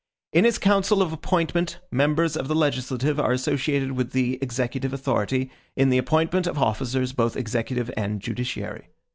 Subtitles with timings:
[0.33, 5.51] In its council of appointment members of the legislative are associated with the executive authority,
[5.75, 8.87] in the appointment of officers, both executive and judiciary.